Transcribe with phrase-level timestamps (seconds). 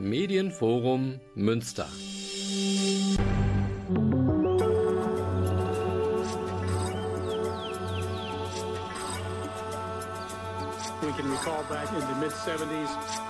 [0.00, 1.86] Medienforum Münster.
[11.02, 13.29] We can recall back in the mid 70s.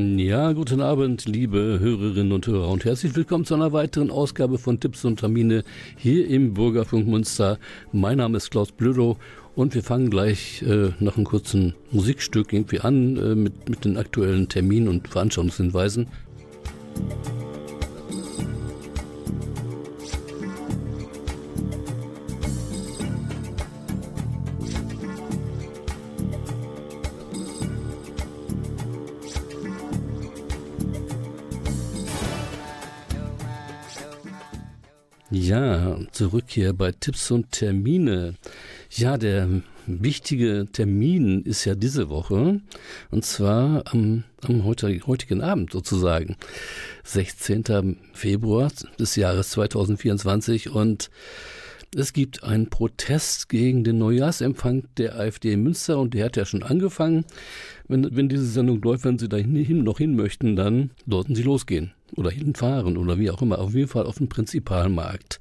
[0.00, 4.78] Ja, guten Abend, liebe Hörerinnen und Hörer und herzlich willkommen zu einer weiteren Ausgabe von
[4.78, 5.64] Tipps und Termine
[5.96, 7.58] hier im Bürgerfunk Münster.
[7.90, 9.16] Mein Name ist Klaus Blödow
[9.56, 13.96] und wir fangen gleich äh, nach einem kurzen Musikstück irgendwie an äh, mit, mit den
[13.96, 16.06] aktuellen Terminen und Veranstaltungshinweisen.
[16.94, 17.27] Musik
[36.18, 38.34] zurück hier bei Tipps und Termine.
[38.90, 39.48] Ja, der
[39.86, 42.60] wichtige Termin ist ja diese Woche
[43.12, 46.36] und zwar am, am heutigen Abend sozusagen,
[47.04, 47.96] 16.
[48.14, 51.08] Februar des Jahres 2024 und
[51.94, 56.44] es gibt einen Protest gegen den Neujahrsempfang der AfD in Münster und der hat ja
[56.44, 57.26] schon angefangen.
[57.86, 61.44] Wenn, wenn diese Sendung läuft, wenn Sie da hin, noch hin möchten, dann sollten Sie
[61.44, 63.60] losgehen oder hinfahren oder wie auch immer.
[63.60, 65.38] Auf jeden Fall auf dem Prinzipalmarkt.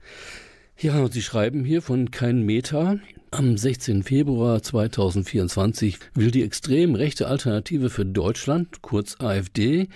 [0.79, 2.99] Ja, Sie schreiben hier von Kein Meter.
[3.31, 4.03] Am 16.
[4.03, 9.87] Februar 2024 will die extrem rechte Alternative für Deutschland, kurz AfD,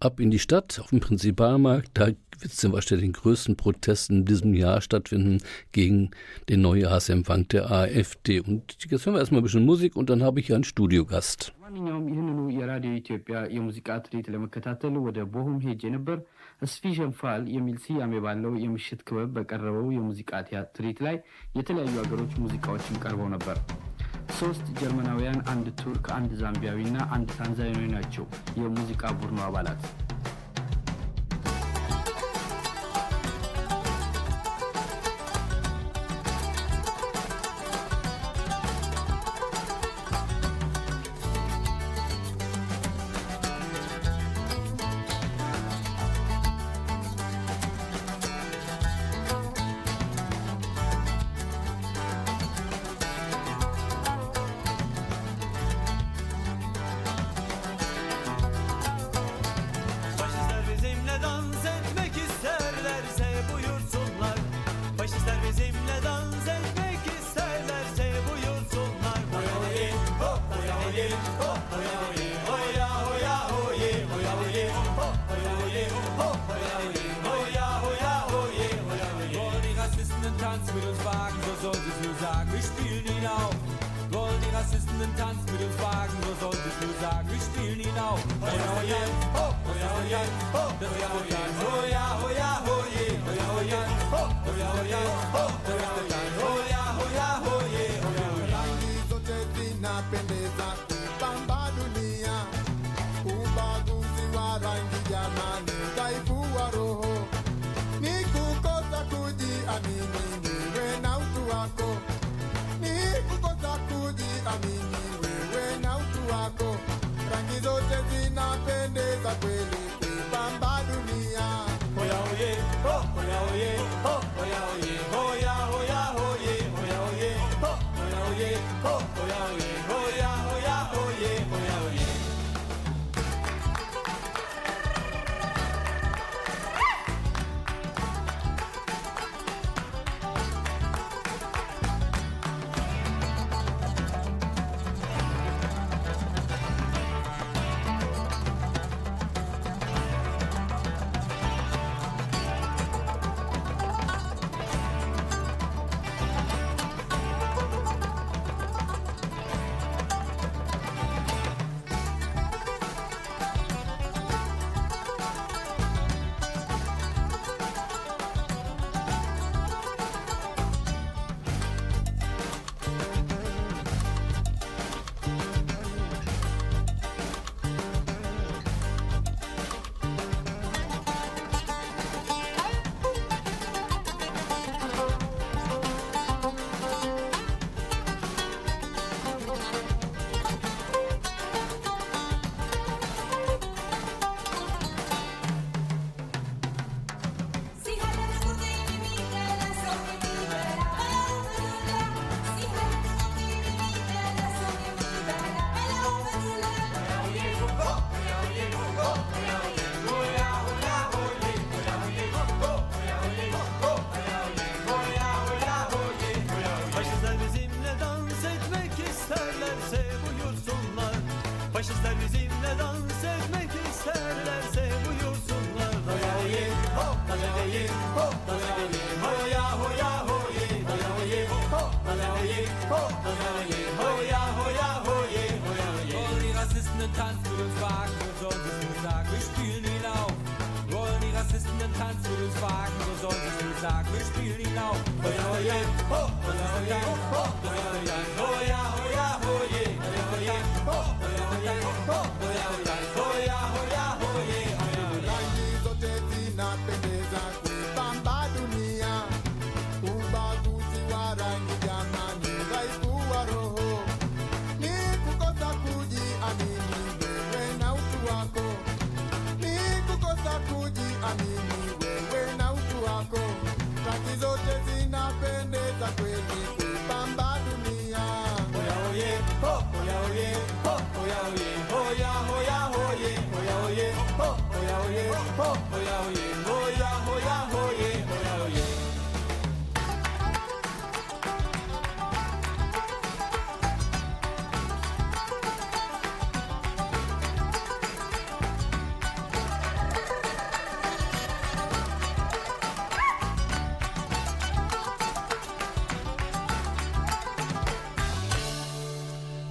[0.02, 2.10] ab in die Stadt, auf dem Prinzipalmarkt, da
[2.43, 5.39] wird zum Beispiel den größten Protest in diesem Jahr stattfinden
[5.73, 6.11] gegen
[6.49, 8.41] den Neujahrsempfang der AfD.
[8.41, 11.53] Und jetzt hören wir erstmal ein bisschen Musik und dann habe ich einen Studiogast.
[11.63, 16.19] ማንኛውም ይህንኑ የራዲዮ ኢትዮጵያ የሙዚቃ ትርኢት ለመከታተል ወደ ቦሁም ሄጄ ነበር።
[16.73, 20.31] ስፊዥን ፋል የሚል ስያሜ ባለው የምሽት ክበብ በቀረበው የሙዚቃ
[20.77, 21.17] ትርኢት ላይ
[21.59, 23.59] የተለያዩ ሀገሮች ሙዚቃዎችም ቀርበው ነበር።
[24.41, 28.25] ሶስት ጀርመናውያን፣ አንድ ቱርክ፣ አንድ ዛምቢያዊና አንድ ታንዛኒያዊ ናቸው
[28.63, 29.83] የሙዚቃ ቡድኑ አባላት።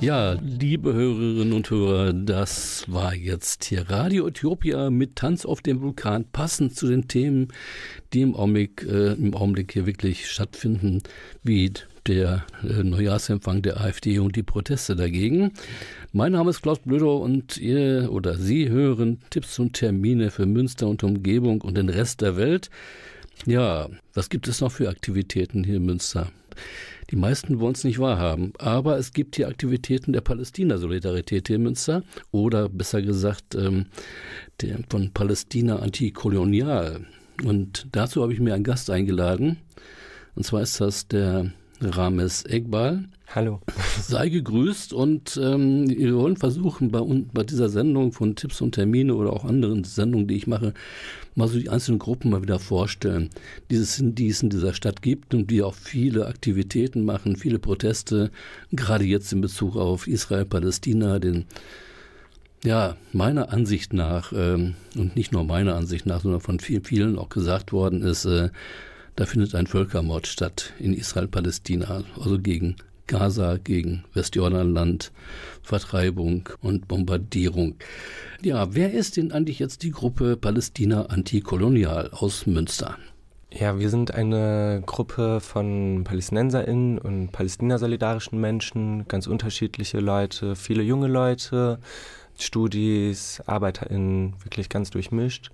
[0.03, 5.81] Ja, liebe Hörerinnen und Hörer, das war jetzt hier Radio Äthiopia mit Tanz auf dem
[5.81, 7.53] Vulkan, passend zu den Themen,
[8.13, 11.05] die im Augenblick, äh, im Augenblick hier wirklich stattfinden,
[11.45, 11.73] wie
[12.09, 15.53] der äh, Neujahrsempfang der AfD und die Proteste dagegen.
[16.13, 20.89] Mein Name ist Klaus Blöder und ihr oder Sie hören Tipps und Termine für Münster
[20.89, 22.71] und Umgebung und den Rest der Welt.
[23.47, 26.33] Ja, was gibt es noch für Aktivitäten hier in Münster?
[27.11, 31.63] Die meisten wollen es nicht wahrhaben, aber es gibt hier Aktivitäten der Palästina-Solidarität hier in
[31.63, 33.87] Münster oder besser gesagt ähm,
[34.61, 37.07] der, von Palästina Antikolonial.
[37.45, 39.59] Und dazu habe ich mir einen Gast eingeladen.
[40.35, 41.53] Und zwar ist das der
[41.85, 43.05] Rames Egbal.
[43.35, 43.61] Hallo.
[44.01, 47.01] Sei gegrüßt und ähm, wir wollen versuchen, bei,
[47.33, 50.75] bei dieser Sendung von Tipps und Termine oder auch anderen Sendungen, die ich mache,
[51.35, 53.31] mal so die einzelnen Gruppen mal wieder vorstellen,
[53.71, 57.37] die es in, die es in dieser Stadt gibt und die auch viele Aktivitäten machen,
[57.37, 58.31] viele Proteste,
[58.71, 61.47] gerade jetzt in Bezug auf Israel, Palästina, den
[62.65, 67.19] ja, meiner Ansicht nach, ähm, und nicht nur meiner Ansicht nach, sondern von vielen, vielen
[67.19, 68.51] auch gesagt worden ist, äh,
[69.17, 72.77] da findet ein Völkermord statt in Israel-Palästina, also gegen
[73.07, 75.13] Gaza, gegen Westjordanland,
[75.63, 77.75] Vertreibung und Bombardierung.
[78.43, 82.97] Ja, wer ist denn eigentlich jetzt die Gruppe Palästina Antikolonial aus Münster?
[83.51, 91.07] Ja, wir sind eine Gruppe von PalästinenserInnen und palästinasolidarischen Menschen, ganz unterschiedliche Leute, viele junge
[91.07, 91.79] Leute,
[92.39, 95.51] Studis, ArbeiterInnen, wirklich ganz durchmischt.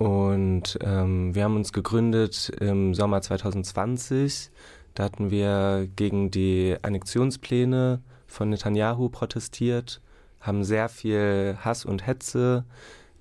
[0.00, 4.50] Und ähm, wir haben uns gegründet im Sommer 2020.
[4.94, 10.00] Da hatten wir gegen die Annexionspläne von Netanyahu protestiert,
[10.40, 12.64] haben sehr viel Hass und Hetze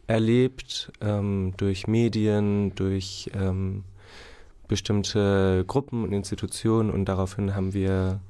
[0.08, 3.84] erlebt ähm, durch Medien, durch ähm,
[4.70, 8.22] bestimmte Gruppen und Institutionen und daraufhin haben wir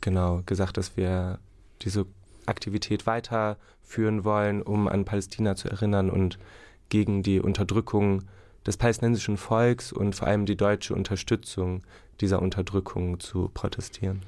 [0.00, 1.38] genau gesagt, dass wir
[1.82, 2.06] diese
[2.46, 6.40] Aktivität weiterführen wollen, um an Palästina zu erinnern und
[6.88, 8.22] gegen die Unterdrückung
[8.66, 11.82] des palästinensischen Volks und vor allem die deutsche Unterstützung
[12.20, 14.20] dieser Unterdrückung zu protestieren.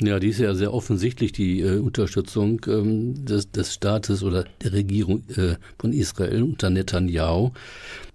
[0.00, 4.72] Ja, die ist ja sehr offensichtlich, die äh, Unterstützung ähm, des, des Staates oder der
[4.72, 7.50] Regierung äh, von Israel unter Netanyahu.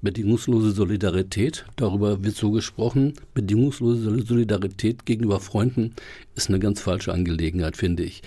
[0.02, 3.16] Bedingungslose Solidarität, darüber wird so gesprochen.
[3.34, 5.94] Bedingungslose Solidarität gegenüber Freunden
[6.36, 8.24] ist eine ganz falsche Angelegenheit, finde ich.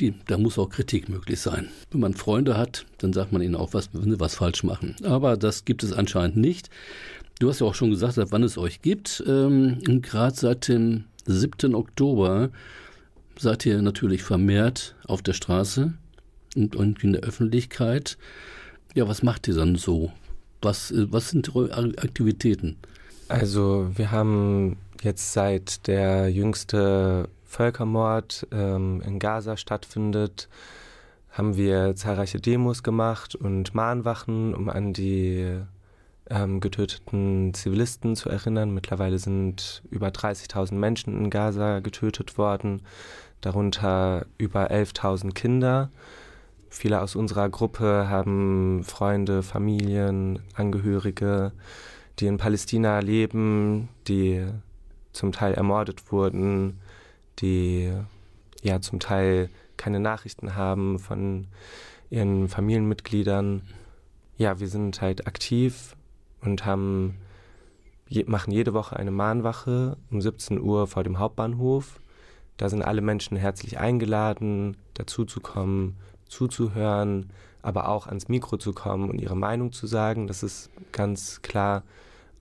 [0.00, 1.68] Die, da muss auch Kritik möglich sein.
[1.90, 4.96] Wenn man Freunde hat, dann sagt man ihnen auch, was, wenn sie was falsch machen.
[5.04, 6.70] Aber das gibt es anscheinend nicht.
[7.38, 9.22] Du hast ja auch schon gesagt, seit wann es euch gibt.
[9.26, 11.74] Ähm, Gerade seit dem 7.
[11.74, 12.50] Oktober
[13.38, 15.92] seid ihr natürlich vermehrt auf der Straße
[16.56, 18.16] und, und in der Öffentlichkeit.
[18.94, 20.12] Ja, was macht ihr dann so?
[20.62, 22.76] Was, was sind eure Aktivitäten?
[23.28, 30.48] Also wir haben jetzt seit der jüngste Völkermord ähm, in Gaza stattfindet,
[31.30, 35.58] haben wir zahlreiche Demos gemacht und Mahnwachen, um an die
[36.30, 38.72] ähm, getöteten Zivilisten zu erinnern.
[38.72, 42.82] Mittlerweile sind über 30.000 Menschen in Gaza getötet worden,
[43.40, 45.90] darunter über 11.000 Kinder.
[46.68, 51.50] Viele aus unserer Gruppe haben Freunde, Familien, Angehörige,
[52.20, 54.46] die in Palästina leben, die
[55.12, 56.78] zum Teil ermordet wurden,
[57.40, 57.92] die
[58.62, 61.46] ja zum Teil keine Nachrichten haben von
[62.10, 63.62] ihren Familienmitgliedern.
[64.36, 65.96] Ja, wir sind halt aktiv
[66.42, 67.16] und haben,
[68.26, 72.00] machen jede Woche eine Mahnwache um 17 Uhr vor dem Hauptbahnhof.
[72.56, 77.30] Da sind alle Menschen herzlich eingeladen, dazuzukommen, zuzuhören,
[77.62, 80.26] aber auch ans Mikro zu kommen und ihre Meinung zu sagen.
[80.26, 81.82] Das ist ganz klar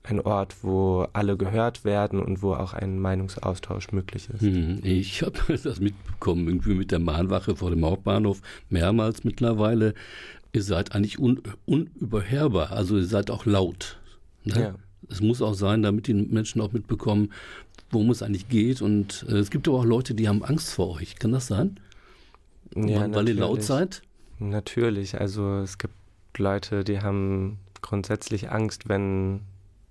[0.04, 4.42] ein Ort, wo alle gehört werden und wo auch ein Meinungsaustausch möglich ist.
[4.42, 9.94] Hm, Ich habe das mitbekommen, irgendwie mit der Mahnwache vor dem Hauptbahnhof, mehrmals mittlerweile.
[10.54, 14.00] Ihr seid eigentlich un unüberhörbar, also ihr seid auch laut.
[14.46, 14.60] Ne?
[14.60, 14.76] Ja.
[15.10, 17.32] Es muss auch sein, damit die Menschen auch mitbekommen,
[17.92, 18.82] worum es eigentlich geht.
[18.82, 21.16] Und äh, es gibt aber auch Leute, die haben Angst vor euch.
[21.18, 21.80] Kann das sein?
[22.76, 24.02] Ja, weil, weil ihr laut seid?
[24.40, 25.94] Natürlich, also es gibt
[26.38, 29.42] Leute, die haben grundsätzlich Angst, wenn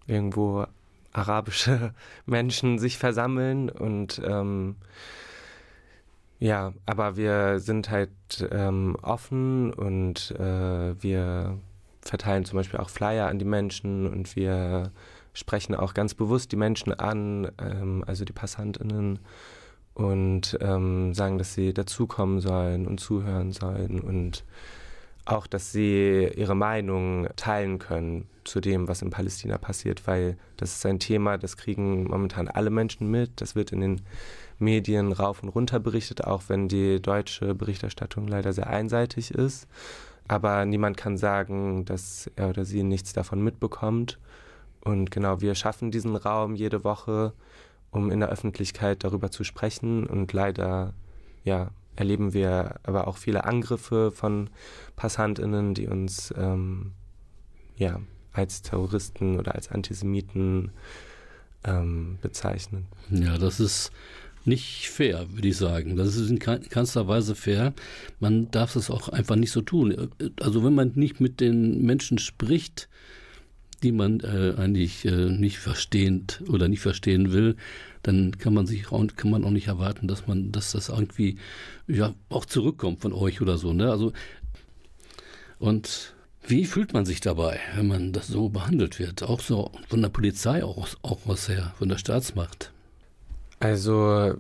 [0.09, 0.67] irgendwo
[1.13, 1.95] arabische
[2.27, 4.77] Menschen sich versammeln und ähm,
[6.41, 8.11] ja, aber wir sind halt
[8.51, 11.59] ähm, offen und äh, wir
[12.01, 14.93] verteilen zum Beispiel auch Flyer an die Menschen und wir
[15.33, 19.19] sprechen auch ganz bewusst die Menschen an, ähm, also die PassantInnen
[19.95, 24.45] und ähm, sagen, dass sie dazukommen sollen und zuhören sollen und
[25.25, 30.75] auch, dass sie ihre Meinung teilen können zu dem, was in Palästina passiert, weil das
[30.75, 33.41] ist ein Thema, das kriegen momentan alle Menschen mit.
[33.41, 34.01] Das wird in den
[34.59, 39.69] Medien rauf und runter berichtet, auch wenn die deutsche Berichterstattung leider sehr einseitig ist.
[40.27, 44.19] Aber niemand kann sagen, dass er oder sie nichts davon mitbekommt.
[44.81, 47.33] Und genau, wir schaffen diesen Raum jede Woche,
[47.91, 50.07] um in der Öffentlichkeit darüber zu sprechen.
[50.07, 50.93] Und leider,
[51.45, 54.51] ja, erleben wir aber auch viele Angriffe von
[54.97, 56.93] PassantInnen, die uns ähm,
[57.77, 58.01] ja,
[58.39, 60.71] als Terroristen oder als Antisemiten
[61.65, 62.87] ähm, bezeichnen.
[63.11, 63.91] Ja, das ist
[64.45, 65.97] nicht fair, würde ich sagen.
[65.97, 67.75] Das ist in kein- keinster Weise fair.
[68.21, 70.09] Man darf es auch einfach nicht so tun.
[70.41, 72.89] Also wenn man nicht mit den Menschen spricht,
[73.83, 77.57] die man äh, eigentlich äh, nicht verstehend oder nicht verstehen will,
[78.03, 81.37] dann kann man sich auch, kann man auch nicht erwarten, dass man, dass das irgendwie
[81.87, 83.73] ja auch zurückkommt von euch oder so.
[83.73, 83.91] Ne?
[83.91, 84.13] Also
[85.59, 86.15] und
[86.49, 89.23] wie fühlt man sich dabei, wenn man das so behandelt wird?
[89.23, 92.73] Auch so von der Polizei auch, aus- auch aus her, von der Staatsmacht.
[93.61, 94.35] Also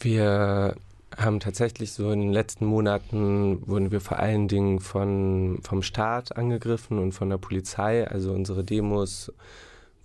[0.00, 0.74] wir
[1.16, 6.36] haben tatsächlich so in den letzten Monaten wurden wir vor allen Dingen von, vom Staat
[6.36, 8.06] angegriffen und von der Polizei.
[8.08, 9.32] Also unsere Demos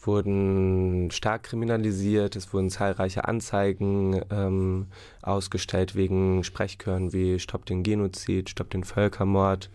[0.02, 2.36] wurden stark kriminalisiert.
[2.36, 4.88] Es wurden zahlreiche Anzeigen ähm,
[5.24, 9.70] ausgestellt wegen Sprechchören wie Stopp den Genozid, Stopp den Völkermord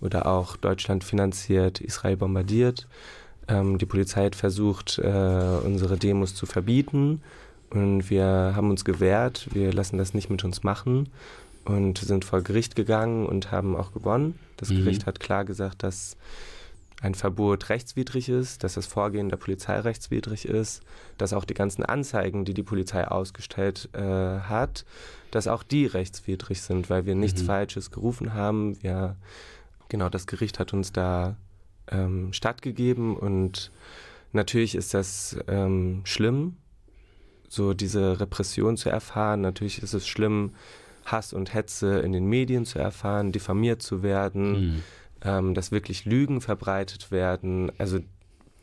[0.00, 2.86] oder auch Deutschland finanziert, Israel bombardiert.
[3.48, 7.22] Ähm, die Polizei hat versucht, äh, unsere Demos zu verbieten.
[7.70, 8.24] Und wir
[8.54, 11.08] haben uns gewehrt, wir lassen das nicht mit uns machen
[11.64, 14.38] und sind vor Gericht gegangen und haben auch gewonnen.
[14.56, 14.76] Das Mhm.
[14.78, 16.16] Gericht hat klar gesagt, dass
[17.02, 20.82] ein Verbot rechtswidrig ist, dass das Vorgehen der Polizei rechtswidrig ist,
[21.18, 24.84] dass auch die ganzen Anzeigen, die die Polizei ausgestellt äh, hat,
[25.30, 27.46] dass auch die rechtswidrig sind, weil wir nichts Mhm.
[27.46, 28.80] Falsches gerufen haben.
[28.82, 29.16] Wir,
[29.88, 31.36] genau, das Gericht hat uns da
[31.90, 33.70] ähm, stattgegeben und
[34.32, 36.56] natürlich ist das ähm, schlimm,
[37.48, 39.40] so diese Repression zu erfahren.
[39.40, 40.54] Natürlich ist es schlimm,
[41.04, 44.82] Hass und Hetze in den Medien zu erfahren, diffamiert zu werden, Mhm.
[45.22, 47.70] ähm, dass wirklich Lügen verbreitet werden.
[47.78, 48.00] Also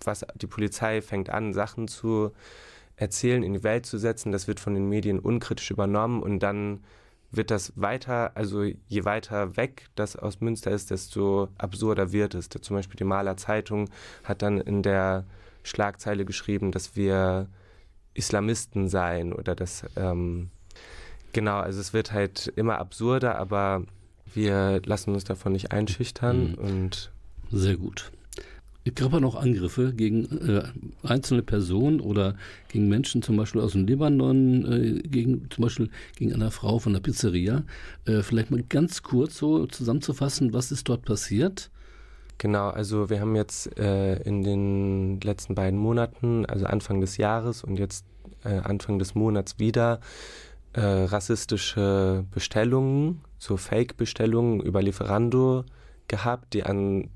[0.03, 2.31] was die Polizei fängt an, Sachen zu
[2.97, 6.83] erzählen, in die Welt zu setzen, das wird von den Medien unkritisch übernommen und dann
[7.35, 12.47] wird das weiter, also je weiter weg das aus Münster ist, desto absurder wird es.
[12.49, 13.89] Zum Beispiel die Maler Zeitung
[14.23, 15.25] hat dann in der
[15.63, 17.47] Schlagzeile geschrieben, dass wir
[18.13, 20.51] Islamisten seien oder dass, ähm,
[21.31, 23.83] genau, also es wird halt immer absurder, aber
[24.33, 26.53] wir lassen uns davon nicht einschüchtern Mhm.
[26.55, 27.11] und
[27.51, 28.11] Sehr gut.
[28.85, 30.63] Es gab ja noch Angriffe gegen äh,
[31.03, 32.35] einzelne Personen oder
[32.67, 36.91] gegen Menschen, zum Beispiel aus dem Libanon, äh, gegen zum Beispiel gegen eine Frau von
[36.91, 37.63] der Pizzeria.
[38.05, 41.71] Äh, vielleicht mal ganz kurz so zusammenzufassen, was ist dort passiert?
[42.39, 47.63] Genau, also wir haben jetzt äh, in den letzten beiden Monaten, also Anfang des Jahres
[47.63, 48.05] und jetzt
[48.43, 50.01] äh, Anfang des Monats wieder,
[50.73, 55.63] äh, rassistische Bestellungen, so Fake-Bestellungen über Lieferando
[56.09, 57.09] gehabt, die an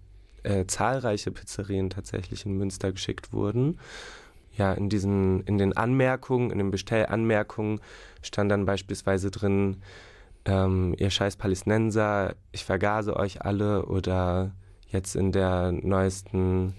[0.47, 3.79] äh, zahlreiche Pizzerien tatsächlich in Münster geschickt wurden.
[4.55, 7.79] Ja, in diesen, in den Anmerkungen, in den Bestellanmerkungen
[8.23, 9.77] stand dann beispielsweise drin,
[10.45, 14.51] ähm, ihr scheiß Palästinenser, ich vergase euch alle oder
[14.89, 16.73] Jetzt in der neuesten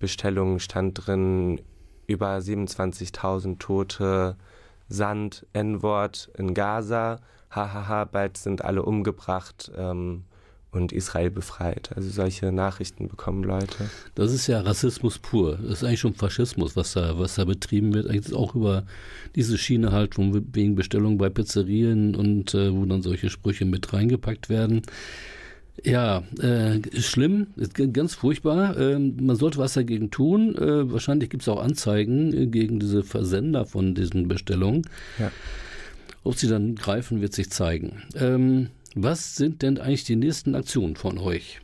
[0.00, 1.60] Bestellung stand drin
[2.08, 4.36] über 27.000 Tote
[4.88, 10.24] Sand, N-Wort in Gaza, hahaha, bald sind alle umgebracht ähm,
[10.72, 11.90] und Israel befreit.
[11.94, 13.90] Also solche Nachrichten bekommen Leute.
[14.14, 15.58] Das ist ja Rassismus pur.
[15.62, 18.08] Das ist eigentlich schon Faschismus, was da, was da betrieben wird.
[18.08, 18.84] Eigentlich auch über
[19.36, 23.92] diese Schiene halt, von wegen Bestellung bei Pizzerien und äh, wo dann solche Sprüche mit
[23.92, 24.82] reingepackt werden.
[25.84, 28.78] Ja, äh, ist schlimm, ist ganz furchtbar.
[28.78, 30.56] Ähm, man sollte was dagegen tun.
[30.56, 34.86] Äh, wahrscheinlich gibt es auch Anzeigen äh, gegen diese Versender von diesen Bestellungen.
[35.18, 35.30] Ja.
[36.24, 38.02] Ob sie dann greifen, wird sich zeigen.
[38.14, 41.60] Ähm, was sind denn eigentlich die nächsten Aktionen von euch?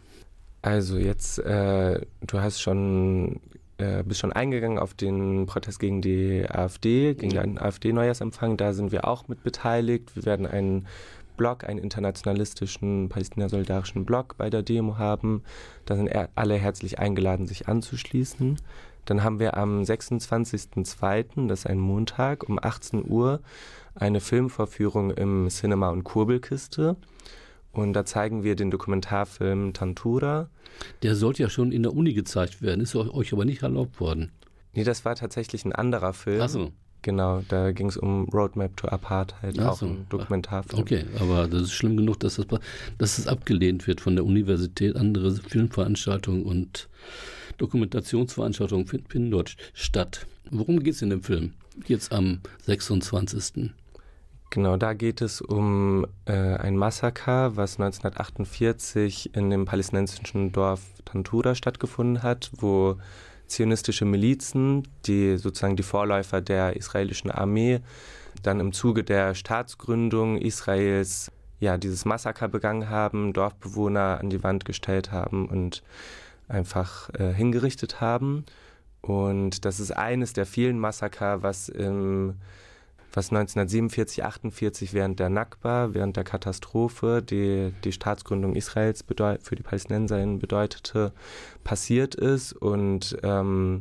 [0.63, 3.41] Also jetzt, äh, du hast schon,
[3.79, 8.57] äh, bist schon eingegangen auf den Protest gegen die AfD, gegen den AfD-Neujahrsempfang.
[8.57, 10.17] Da sind wir auch mit beteiligt.
[10.17, 10.87] Wir werden einen
[11.37, 15.43] Blog, einen internationalistischen palästina-solidarischen Blog bei der Demo haben.
[15.87, 18.59] Da sind alle herzlich eingeladen, sich anzuschließen.
[19.09, 23.41] Dann haben wir am 26.02., das ist ein Montag, um 18 Uhr
[23.95, 26.95] eine Filmvorführung im Cinema und Kurbelkiste.
[27.73, 30.51] Und da zeigen wir den Dokumentarfilm Tantura.
[31.03, 34.31] Der sollte ja schon in der Uni gezeigt werden, ist euch aber nicht erlaubt worden.
[34.75, 36.43] Nee, das war tatsächlich ein anderer Film.
[36.43, 36.73] Ach so.
[37.01, 39.87] Genau, da ging es um Roadmap to Apartheid, Ach auch so.
[39.87, 40.83] ein Dokumentarfilm.
[40.83, 42.47] Okay, aber das ist schlimm genug, dass das,
[42.99, 44.97] dass das abgelehnt wird von der Universität.
[44.97, 46.91] Andere Filmveranstaltungen und
[47.59, 50.27] Dokumentationsveranstaltungen fin- finden dort statt.
[50.51, 51.53] Worum geht es in dem Film?
[51.87, 53.71] Jetzt am 26.
[54.51, 61.55] Genau, da geht es um äh, ein Massaker, was 1948 in dem palästinensischen Dorf Tantura
[61.55, 62.97] stattgefunden hat, wo
[63.47, 67.81] zionistische Milizen, die sozusagen die Vorläufer der israelischen Armee,
[68.43, 74.65] dann im Zuge der Staatsgründung Israels ja dieses Massaker begangen haben, Dorfbewohner an die Wand
[74.65, 75.83] gestellt haben und
[76.49, 78.45] einfach äh, hingerichtet haben.
[79.01, 82.35] Und das ist eines der vielen Massaker, was im
[83.13, 89.05] was 1947, 48 während der Nakba, während der Katastrophe, die die Staatsgründung Israels
[89.41, 91.13] für die Palästinenserinnen bedeutete,
[91.65, 93.81] passiert ist und ähm,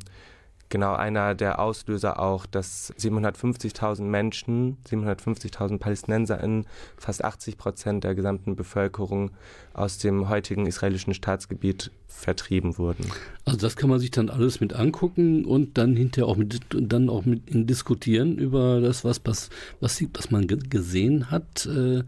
[0.70, 6.66] genau einer der Auslöser auch, dass 750.000 Menschen, 750.000 PalästinenserInnen,
[6.98, 9.32] fast 80 Prozent der gesamten Bevölkerung
[9.74, 13.06] aus dem heutigen israelischen Staatsgebiet vertrieben wurden.
[13.46, 17.10] Also das kann man sich dann alles mit angucken und dann hinterher auch mit dann
[17.10, 19.50] auch mit diskutieren über das, was, was,
[19.80, 21.66] was, was man ge- gesehen hat.
[21.66, 22.04] Äh,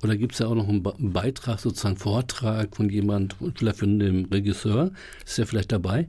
[0.00, 3.78] oder gibt es ja auch noch einen, Be- einen Beitrag, sozusagen Vortrag von jemand, vielleicht
[3.80, 4.92] von dem Regisseur?
[5.26, 6.08] Ist er vielleicht dabei?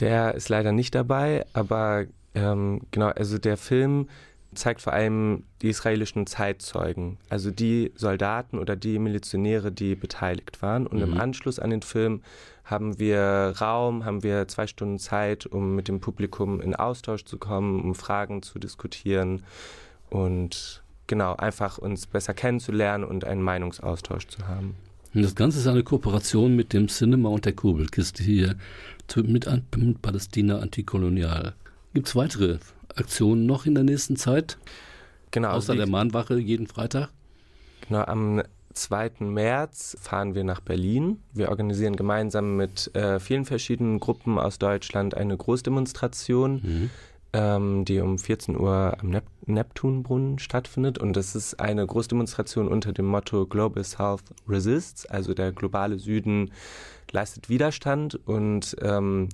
[0.00, 4.08] Der ist leider nicht dabei, aber ähm, genau, also der Film
[4.54, 10.86] zeigt vor allem die israelischen Zeitzeugen, also die Soldaten oder die Milizionäre, die beteiligt waren.
[10.86, 11.04] Und Mhm.
[11.04, 12.22] im Anschluss an den Film
[12.64, 17.38] haben wir Raum, haben wir zwei Stunden Zeit, um mit dem Publikum in Austausch zu
[17.38, 19.42] kommen, um Fragen zu diskutieren
[20.10, 24.76] und genau, einfach uns besser kennenzulernen und einen Meinungsaustausch zu haben.
[25.14, 28.56] Und das Ganze ist eine Kooperation mit dem Cinema und der Kurbelkiste hier
[29.16, 31.54] mit, mit Palästina Antikolonial.
[31.94, 32.58] Gibt es weitere
[32.94, 34.58] Aktionen noch in der nächsten Zeit?
[35.30, 37.08] Genau, Außer wie- der Mahnwache jeden Freitag?
[37.88, 38.42] Genau, am
[38.74, 39.10] 2.
[39.20, 41.18] März fahren wir nach Berlin.
[41.32, 46.90] Wir organisieren gemeinsam mit äh, vielen verschiedenen Gruppen aus Deutschland eine Großdemonstration, Mhm.
[47.32, 50.98] Ähm, die um 14 Uhr am Nep Neptunbrunnen stattfindet.
[50.98, 56.52] Und das ist eine Großdemonstration unter dem Motto Global South Resists, also der globale Süden
[57.10, 58.14] leistet Widerstand.
[58.26, 59.30] Und ähm,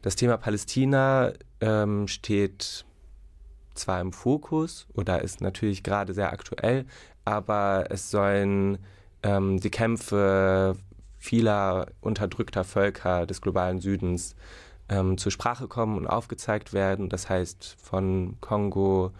[0.00, 2.86] das Thema Palästina ähm, steht
[3.74, 6.86] zwar im Fokus oder ist natürlich gerade sehr aktuell,
[7.24, 8.78] aber es sollen
[9.22, 10.76] ähm, die Kämpfe
[11.18, 14.34] vieler unterdrückter Völker des globalen Südens
[14.92, 17.08] ähm, zur Sprache kommen und aufgezeigt werden.
[17.08, 19.12] Das heißt von Kongo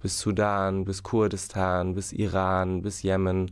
[0.00, 3.50] bis Sudan, bis Kurdistan, bis Iran, bis Jemen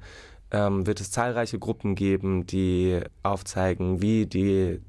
[0.50, 4.80] ähm, wird es zahlreiche Gruppen geben, die aufzeigen, wie die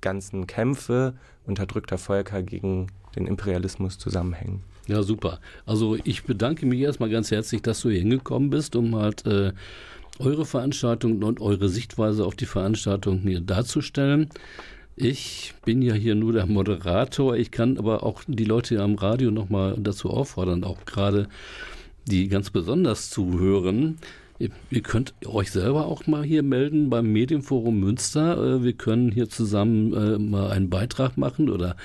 [0.00, 1.14] ganzen Kämpfe
[1.46, 4.62] unterdrückter Völker gegen den Imperialismus zusammenhängen.
[4.86, 5.40] Ja, super.
[5.64, 9.52] Also ich bedanke mich erstmal ganz herzlich, dass du hier hingekommen bist, um halt äh,
[10.18, 14.28] eure Veranstaltung und eure Sichtweise auf die Veranstaltung hier darzustellen.
[14.98, 17.36] Ich bin ja hier nur der Moderator.
[17.36, 21.28] Ich kann aber auch die Leute am Radio nochmal dazu auffordern, auch gerade
[22.06, 23.98] die ganz besonders zuhören.
[24.38, 28.56] Ihr, könnt euch selber auch mal hier melden beim Medienforum Münster.
[28.56, 31.76] Äh, Wir können hier zusammen äh, mal einen Beitrag machen oder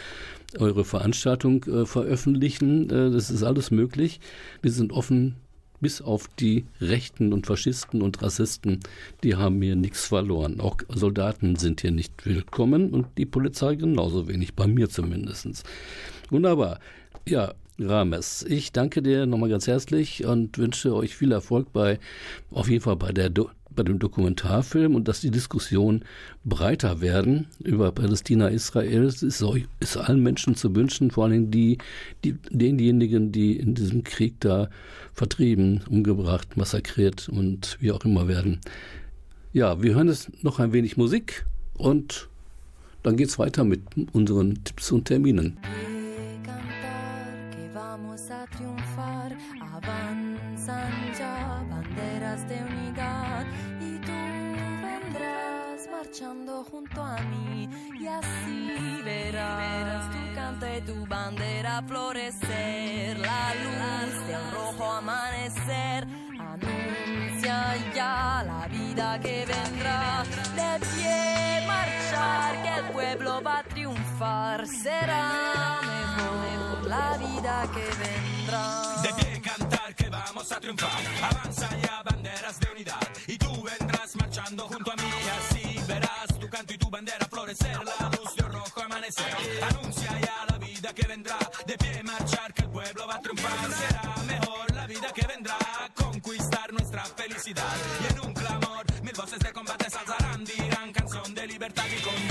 [0.57, 2.87] eure Veranstaltung äh, veröffentlichen.
[2.87, 4.21] Das ist alles möglich.
[4.61, 5.35] Wir sind offen
[5.81, 8.79] bis auf die Rechten und Faschisten und Rassisten.
[9.23, 10.61] Die haben hier nichts verloren.
[10.61, 15.63] Auch Soldaten sind hier nicht willkommen und die Polizei genauso wenig, bei mir zumindest.
[16.29, 16.79] Wunderbar.
[17.27, 18.45] Ja, Rames.
[18.47, 21.99] Ich danke dir nochmal ganz herzlich und wünsche euch viel Erfolg bei,
[22.51, 26.03] auf jeden Fall bei der Do bei dem Dokumentarfilm und dass die Diskussion
[26.43, 29.03] breiter werden über Palästina, Israel.
[29.03, 29.43] Es ist,
[29.79, 31.77] ist allen Menschen zu wünschen, vor allem die,
[32.23, 34.69] die, denjenigen, die in diesem Krieg da
[35.13, 38.59] vertrieben, umgebracht, massakriert und wie auch immer werden.
[39.53, 42.29] Ja, wir hören jetzt noch ein wenig Musik und
[43.03, 43.81] dann geht es weiter mit
[44.13, 45.57] unseren Tipps und Terminen.
[56.01, 57.69] Marchando junto a mí.
[57.99, 66.07] Y así verás tu canto y tu bandera florecer, la luz del rojo amanecer
[66.39, 70.23] anuncia ya la vida que vendrá,
[70.55, 79.01] de pie marchar que el pueblo va a triunfar, será mejor la vida que vendrá.
[79.03, 84.15] De pie cantar que vamos a triunfar, avanza ya banderas de unidad y tú vendrás
[84.15, 85.00] marchando junto a mí
[86.69, 91.39] y tu bandera florecer, la luz de rojo amanecer, anuncia ya la vida que vendrá,
[91.65, 95.57] de pie marchar que el pueblo va a triunfar, será mejor la vida que vendrá,
[95.95, 97.73] conquistar nuestra felicidad.
[98.01, 102.01] Y en un clamor mil voces de combate se alzarán, dirán canción de libertad y
[102.01, 102.30] con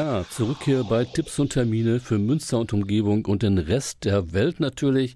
[0.00, 4.32] Ja, zurück hier bei Tipps und Termine für Münster und Umgebung und den Rest der
[4.32, 5.14] Welt natürlich.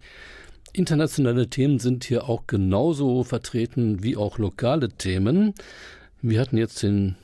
[0.75, 5.55] Internationale Themen sind hier auch genauso vertreten wie auch lokale Themen.
[6.21, 7.17] Wir hatten jetzt den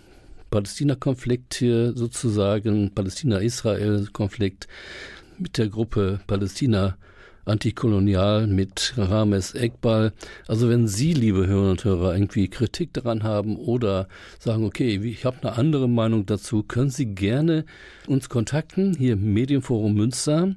[0.51, 4.67] Palästina-Konflikt hier sozusagen, Palästina-Israel-Konflikt
[5.37, 6.97] mit der Gruppe Palästina
[7.51, 10.13] antikolonial mit Rames Eckball.
[10.47, 14.09] Also wenn Sie, liebe Hörer und Hörer, irgendwie Kritik daran haben oder
[14.39, 17.65] sagen, okay, ich habe eine andere Meinung dazu, können Sie gerne
[18.07, 20.55] uns kontakten, hier im Medienforum Münster.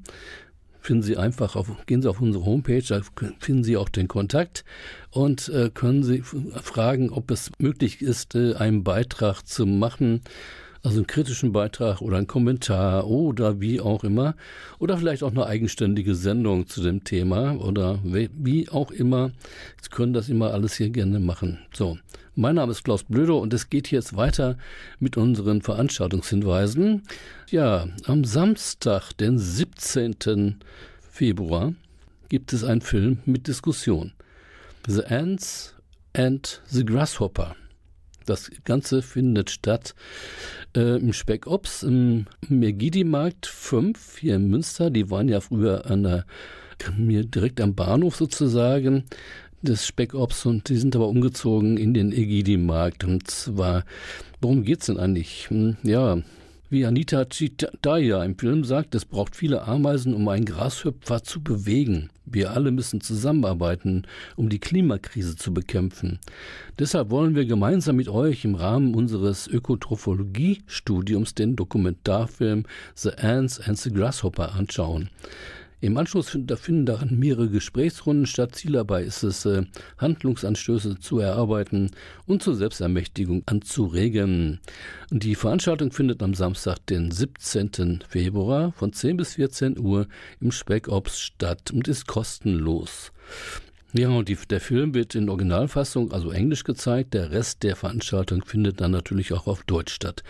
[0.79, 3.01] Finden Sie einfach auf, gehen Sie auf unsere Homepage, da
[3.39, 4.65] finden Sie auch den Kontakt
[5.11, 10.21] und äh, können Sie fragen, ob es möglich ist, äh, einen Beitrag zu machen
[10.83, 14.35] Also einen kritischen Beitrag oder einen Kommentar oder wie auch immer.
[14.79, 19.31] Oder vielleicht auch eine eigenständige Sendung zu dem Thema oder wie auch immer.
[19.81, 21.59] Sie können das immer alles hier gerne machen.
[21.73, 21.97] So,
[22.35, 24.57] mein Name ist Klaus Blöder und es geht jetzt weiter
[24.99, 27.03] mit unseren Veranstaltungshinweisen.
[27.49, 30.57] Ja, am Samstag, den 17.
[30.99, 31.73] Februar,
[32.27, 34.11] gibt es einen Film mit Diskussion.
[34.85, 35.75] The Ants
[36.13, 37.55] and the Grasshopper.
[38.25, 39.95] Das Ganze findet statt
[40.75, 44.89] äh, im Speckops im Megidi-Markt 5 hier in Münster.
[44.89, 46.25] Die waren ja früher an der,
[46.97, 49.05] direkt am Bahnhof sozusagen
[49.61, 53.03] des Speckops und die sind aber umgezogen in den Egidi-Markt.
[53.05, 53.85] Und zwar,
[54.41, 55.49] worum geht's denn eigentlich?
[55.49, 56.17] Hm, ja,
[56.69, 62.09] wie Anita Chitaya im Film sagt, es braucht viele Ameisen, um einen Grashüpfer zu bewegen.
[62.25, 66.19] Wir alle müssen zusammenarbeiten, um die Klimakrise zu bekämpfen.
[66.79, 73.77] Deshalb wollen wir gemeinsam mit euch im Rahmen unseres Ökotrophologie-Studiums den Dokumentarfilm The Ants and
[73.77, 75.09] the Grasshopper anschauen.
[75.83, 78.55] Im Anschluss finden daran mehrere Gesprächsrunden statt.
[78.55, 79.63] Ziel dabei ist es, äh,
[79.97, 81.91] Handlungsanstöße zu erarbeiten
[82.25, 84.61] und zur Selbstermächtigung anzuregen.
[85.11, 87.99] Die Veranstaltung findet am Samstag, den 17.
[88.07, 90.07] Februar von 10 bis 14 Uhr
[90.39, 93.11] im Speckops statt und ist kostenlos.
[93.91, 97.13] Ja, und die, der Film wird in Originalfassung, also Englisch gezeigt.
[97.13, 100.23] Der Rest der Veranstaltung findet dann natürlich auch auf Deutsch statt.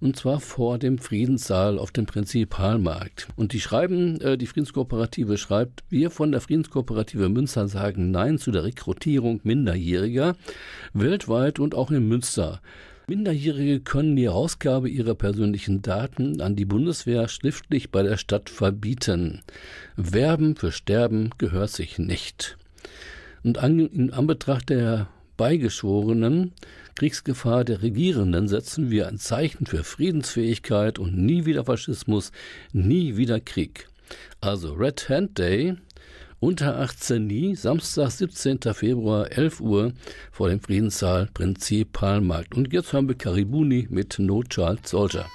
[0.00, 3.28] und zwar vor dem Friedenssaal auf dem Prinzipalmarkt.
[3.36, 8.50] Und die schreiben, äh, die Friedenskooperative schreibt, wir von der Friedenskooperative Münster sagen Nein zu
[8.50, 10.36] der Rekrutierung Minderjähriger
[10.92, 12.60] weltweit und auch in Münster.
[13.08, 19.42] Minderjährige können die Herausgabe ihrer persönlichen Daten an die Bundeswehr schriftlich bei der Stadt verbieten.
[19.94, 22.56] Werben für Sterben gehört sich nicht.
[23.44, 26.52] Und an, in Anbetracht der beigeschworenen
[26.96, 32.32] Kriegsgefahr der Regierenden setzen wir ein Zeichen für Friedensfähigkeit und nie wieder Faschismus,
[32.72, 33.86] nie wieder Krieg.
[34.40, 35.76] Also Red Hand Day
[36.40, 38.60] unter 18 nie, Samstag, 17.
[38.74, 39.92] Februar, 11 Uhr
[40.32, 42.54] vor dem Friedenssaal Prinzipalmarkt.
[42.54, 45.26] Und jetzt haben wir Karibuni mit No Child Soldier.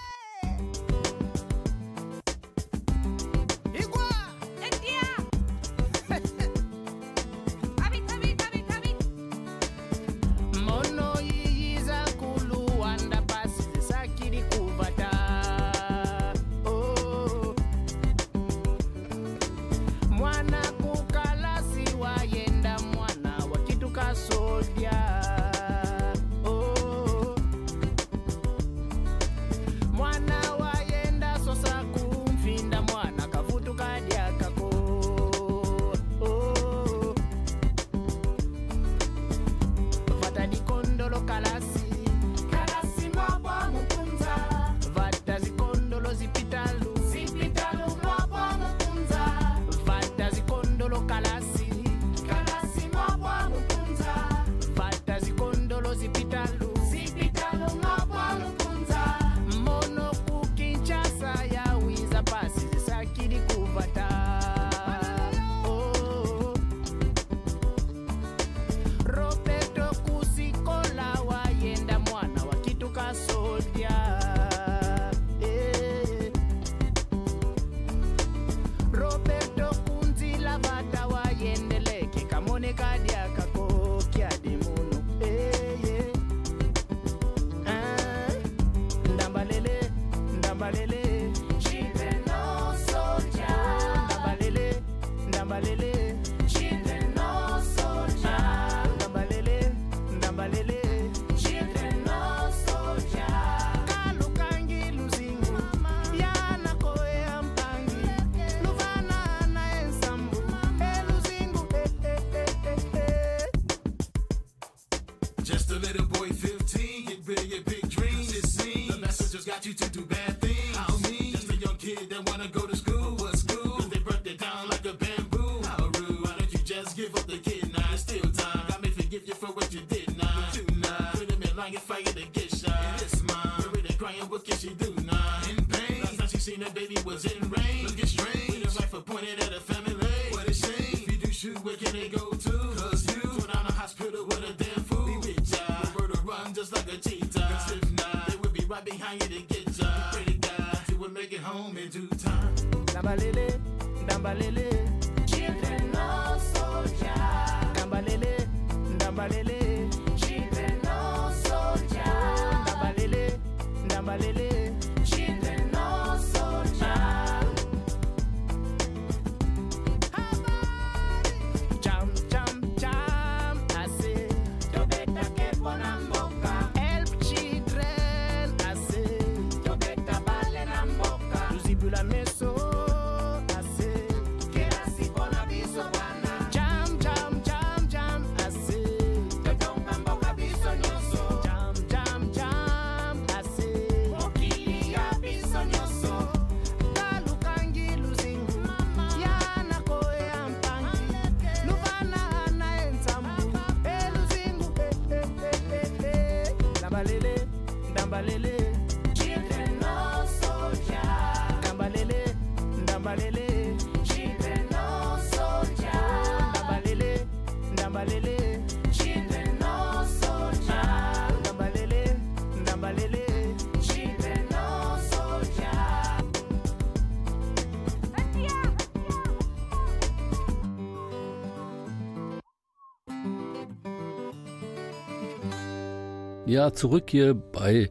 [236.61, 237.89] Ja, zurück hier bei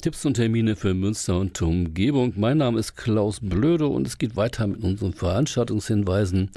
[0.00, 2.34] Tipps und Termine für Münster und Umgebung.
[2.36, 6.52] Mein Name ist Klaus Blöde und es geht weiter mit unseren Veranstaltungshinweisen.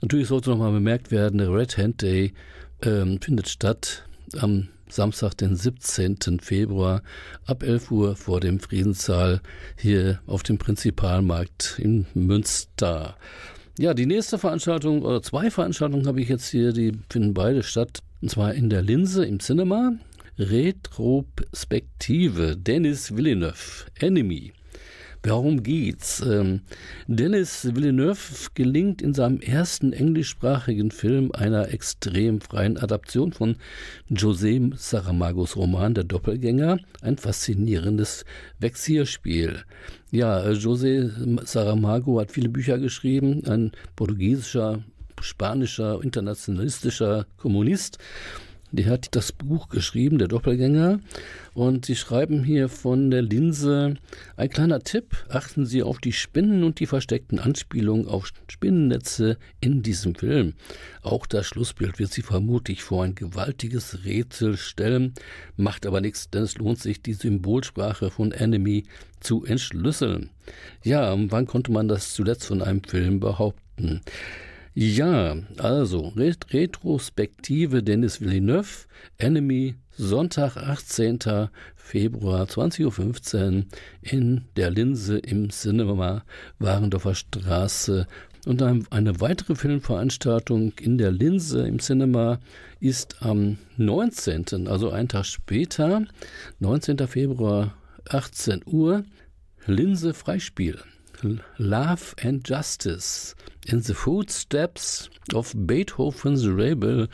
[0.00, 2.34] Natürlich sollte noch mal bemerkt werden, der Red Hand Day
[2.82, 4.04] ähm, findet statt
[4.38, 6.38] am Samstag, den 17.
[6.38, 7.02] Februar
[7.46, 9.40] ab 11 Uhr vor dem Friedenssaal
[9.76, 13.16] hier auf dem Prinzipalmarkt in Münster.
[13.76, 17.98] Ja, die nächste Veranstaltung oder zwei Veranstaltungen habe ich jetzt hier, die finden beide statt.
[18.22, 19.92] Und zwar in der Linse im Cinema.
[20.38, 24.52] Retrospektive Dennis Villeneuve, Enemy.
[25.22, 26.20] Warum geht's?
[26.20, 26.60] Ähm,
[27.06, 33.56] Dennis Villeneuve gelingt in seinem ersten englischsprachigen Film einer extrem freien Adaption von
[34.10, 38.26] José Saramagos Roman Der Doppelgänger ein faszinierendes
[38.58, 39.64] Vexierspiel.
[40.10, 41.10] Ja, José
[41.46, 44.84] Saramago hat viele Bücher geschrieben, ein portugiesischer,
[45.22, 47.96] spanischer, internationalistischer Kommunist.
[48.72, 51.00] Der hat das Buch geschrieben, der Doppelgänger.
[51.54, 53.94] Und sie schreiben hier von der Linse
[54.36, 55.16] ein kleiner Tipp.
[55.28, 60.54] Achten Sie auf die Spinnen und die versteckten Anspielungen auf Spinnennetze in diesem Film.
[61.02, 65.14] Auch das Schlussbild wird Sie vermutlich vor ein gewaltiges Rätsel stellen.
[65.56, 68.84] Macht aber nichts, denn es lohnt sich, die Symbolsprache von Enemy
[69.20, 70.30] zu entschlüsseln.
[70.82, 74.02] Ja, wann konnte man das zuletzt von einem Film behaupten?
[74.78, 78.84] Ja, also Ret Retrospektive Dennis Villeneuve,
[79.16, 81.48] Enemy, Sonntag, 18.
[81.74, 83.64] Februar, 20.15 Uhr
[84.02, 86.24] in der Linse im Cinema
[86.58, 88.06] Warendorfer Straße.
[88.44, 92.38] Und eine weitere Filmveranstaltung in der Linse im Cinema
[92.78, 96.04] ist am 19., also einen Tag später,
[96.60, 96.98] 19.
[97.08, 97.78] Februar,
[98.10, 99.04] 18 Uhr,
[99.66, 100.78] Linse Freispiel.
[101.58, 103.34] Love and Justice
[103.66, 107.08] in the Footsteps of Beethoven's Rebel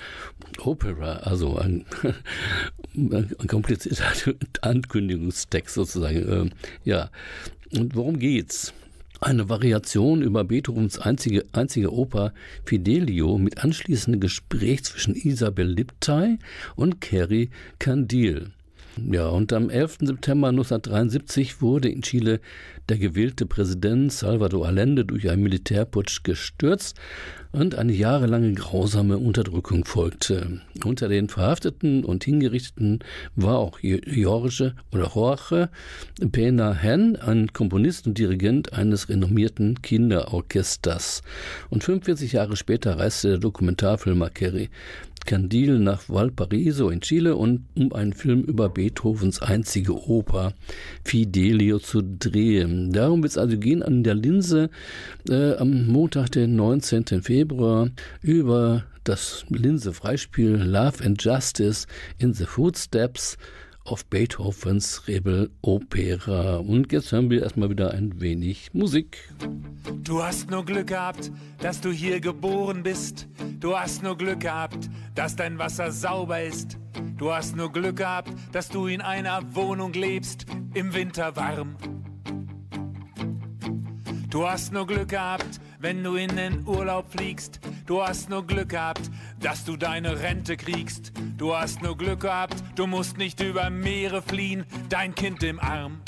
[0.58, 1.86] Opera, also ein,
[2.94, 6.28] ein komplizierter Ankündigungstext sozusagen.
[6.30, 6.50] Ähm,
[6.84, 7.10] ja,
[7.72, 8.72] und worum geht's?
[9.20, 12.34] Eine Variation über Beethovens einzige, einzige Oper
[12.64, 16.38] Fidelio mit anschließendem Gespräch zwischen Isabel Liptay
[16.74, 18.50] und Kerry Candil.
[18.96, 19.98] Ja, und am 11.
[20.02, 22.40] September 1973 wurde in Chile
[22.88, 26.98] der gewählte Präsident Salvador Allende durch einen Militärputsch gestürzt
[27.52, 30.60] und eine jahrelange grausame Unterdrückung folgte.
[30.84, 33.00] Unter den Verhafteten und Hingerichteten
[33.34, 35.70] war auch Jorge oder Jorge
[36.32, 41.22] Pena Hen, ein Komponist und Dirigent eines renommierten Kinderorchesters.
[41.70, 44.68] Und 45 Jahre später reiste der Dokumentarfilmer Kerry
[45.24, 50.54] Candil nach Valparaiso in Chile und um einen Film über Beethovens einzige Oper
[51.04, 52.92] Fidelio zu drehen.
[52.92, 54.70] Darum wird es also gehen an der Linse
[55.28, 57.22] äh, am Montag, den 19.
[57.22, 61.86] Februar, über das Linse Freispiel Love and Justice
[62.18, 63.36] in the Footsteps
[63.84, 66.56] auf Beethovens Rebel-Opera.
[66.56, 69.32] Und jetzt hören wir erstmal wieder ein wenig Musik.
[70.02, 73.28] Du hast nur Glück gehabt, dass du hier geboren bist.
[73.60, 76.78] Du hast nur Glück gehabt, dass dein Wasser sauber ist.
[77.16, 81.76] Du hast nur Glück gehabt, dass du in einer Wohnung lebst, im Winter warm.
[84.30, 87.58] Du hast nur Glück gehabt, wenn du in den Urlaub fliegst.
[87.86, 89.10] Du hast nur Glück gehabt,
[89.40, 91.12] dass du deine Rente kriegst.
[91.36, 96.00] Du hast nur Glück gehabt, du musst nicht über Meere fliehen, dein Kind im Arm.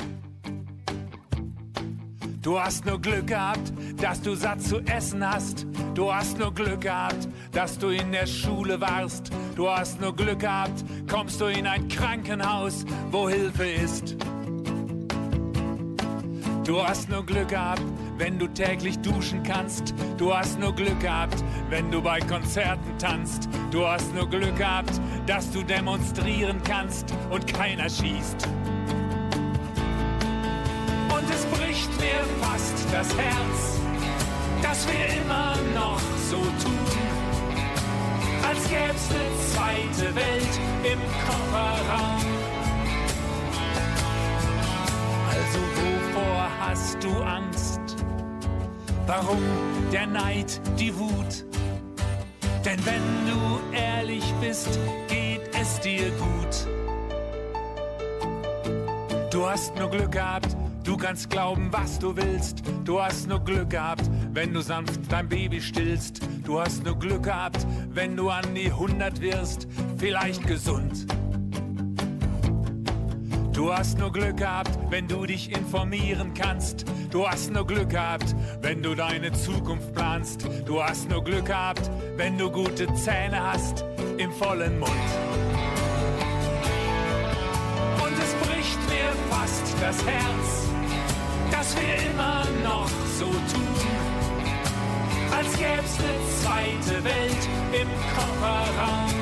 [2.41, 5.67] Du hast nur Glück gehabt, dass du satt zu essen hast.
[5.95, 9.31] Du hast nur Glück gehabt, dass du in der Schule warst.
[9.57, 14.17] Du hast nur Glück gehabt, kommst du in ein Krankenhaus, wo Hilfe ist.
[16.65, 17.83] Du hast nur Glück gehabt,
[18.17, 19.95] wenn du täglich duschen kannst.
[20.17, 23.49] Du hast nur Glück gehabt, wenn du bei Konzerten tanzt.
[23.71, 28.49] Du hast nur Glück gehabt, dass du demonstrieren kannst und keiner schießt.
[31.09, 33.81] Und es bricht mir fast das Herz,
[34.63, 36.01] dass wir immer noch
[36.31, 36.79] so tun,
[38.49, 42.25] als gäb's eine zweite Welt im Kofferraum.
[45.31, 47.84] Also wovor hast du Angst?
[49.07, 49.39] Warum
[49.93, 51.45] der Neid, die Wut?
[52.65, 54.79] Denn wenn du ehrlich bist,
[55.09, 56.67] geht es dir gut.
[59.31, 62.63] Du hast nur Glück gehabt, du kannst glauben, was du willst.
[62.85, 66.21] Du hast nur Glück gehabt, wenn du sanft dein Baby stillst.
[66.45, 71.07] Du hast nur Glück gehabt, wenn du an die 100 wirst, vielleicht gesund.
[73.55, 76.85] Du hast nur Glück gehabt, wenn du dich informieren kannst.
[77.11, 80.49] Du hast nur Glück gehabt, wenn du deine Zukunft planst.
[80.67, 83.85] Du hast nur Glück gehabt, wenn du gute Zähne hast
[84.19, 84.91] im vollen Mund.
[88.03, 90.69] Und es bricht mir fast das Herz,
[91.53, 93.69] dass wir immer noch so tun,
[95.31, 99.15] als gäb's eine zweite Welt im Kofferraum.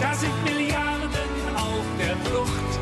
[0.00, 0.97] Da sind Milliarden
[1.78, 2.78] auf der Flucht,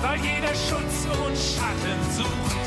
[0.00, 2.62] weil jeder Schutz und Schatten sucht.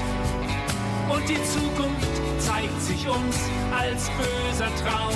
[1.10, 3.38] Und die Zukunft zeigt sich uns
[3.72, 5.16] als böser Traum.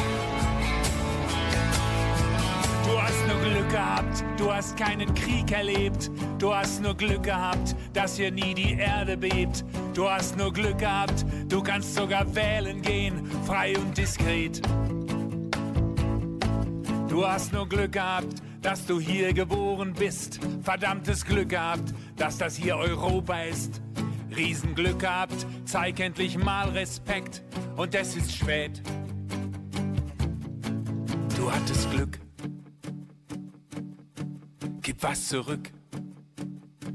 [2.85, 6.09] Du hast nur Glück gehabt, du hast keinen Krieg erlebt.
[6.37, 9.65] Du hast nur Glück gehabt, dass hier nie die Erde bebt.
[9.93, 14.61] Du hast nur Glück gehabt, du kannst sogar wählen gehen, frei und diskret.
[17.09, 20.39] Du hast nur Glück gehabt, dass du hier geboren bist.
[20.61, 23.81] Verdammtes Glück gehabt, dass das hier Europa ist.
[24.35, 27.43] Riesenglück gehabt, zeig endlich mal Respekt.
[27.75, 28.81] Und es ist spät.
[31.35, 32.19] Du hattest Glück.
[34.81, 35.71] Gib was zurück.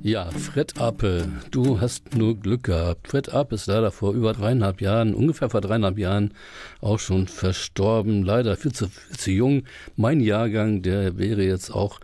[0.07, 3.09] Ja, Fred Ape, du hast nur Glück gehabt.
[3.09, 6.35] Fred Ape ist leider vor über dreieinhalb Jahren, ungefähr vor dreieinhalb Jahren,
[6.83, 8.23] auch schon verstorben.
[8.23, 9.63] Leider viel zu, viel zu jung.
[9.97, 12.01] Mein Jahrgang, der wäre jetzt auch